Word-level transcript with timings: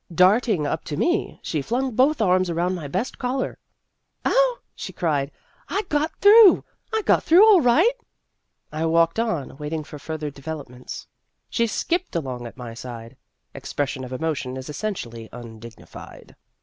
Darting 0.15 0.65
up 0.65 0.83
to 0.85 0.97
me, 0.97 1.39
she 1.43 1.61
flung 1.61 1.91
both 1.91 2.23
arms 2.23 2.49
around 2.49 2.73
my 2.73 2.87
best 2.87 3.19
collar." 3.19 3.59
Oh," 4.25 4.57
she 4.73 4.91
cried," 4.91 5.29
I 5.69 5.83
got 5.89 6.11
through! 6.19 6.63
I 6.91 7.03
got 7.03 7.21
through 7.21 7.45
all 7.45 7.61
right!" 7.61 7.93
I 8.71 8.87
walked 8.87 9.19
on, 9.19 9.57
waiting 9.57 9.83
for 9.83 9.99
further 9.99 10.31
develop 10.31 10.69
ments. 10.69 11.05
She 11.51 11.67
skipped 11.67 12.15
along 12.15 12.47
at 12.47 12.57
my 12.57 12.73
side. 12.73 13.15
(Expression 13.53 14.03
of 14.03 14.11
emotion 14.11 14.57
is 14.57 14.69
essentially 14.69 15.29
un 15.31 15.59
dignified.) 15.59 16.35